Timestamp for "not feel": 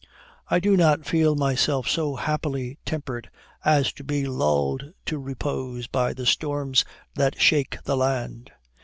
0.75-1.35